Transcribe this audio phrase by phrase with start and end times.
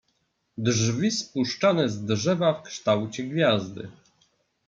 [0.57, 3.91] "Drzwi spuszczane z drzewa w kształcie gwiazdy."